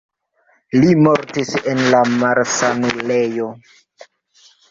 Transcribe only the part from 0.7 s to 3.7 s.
Li mortis en la malsanulejo.